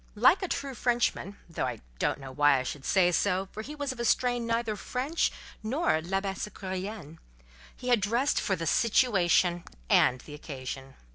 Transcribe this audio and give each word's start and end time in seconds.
Like 0.15 0.41
a 0.41 0.47
true 0.47 0.73
Frenchman 0.73 1.37
(though 1.47 1.67
I 1.67 1.79
don't 1.99 2.19
know 2.19 2.31
why 2.31 2.57
I 2.57 2.63
should 2.63 2.85
say 2.85 3.11
so, 3.11 3.49
for 3.51 3.61
he 3.61 3.75
was 3.75 3.91
of 3.91 4.07
strain 4.07 4.47
neither 4.47 4.75
French 4.75 5.31
nor 5.61 6.01
Labassecourien), 6.01 7.19
he 7.77 7.89
had 7.89 8.01
dressed 8.01 8.41
for 8.41 8.55
the 8.55 8.65
"situation" 8.65 9.63
and 9.91 10.19
the 10.21 10.33
occasion. 10.33 10.95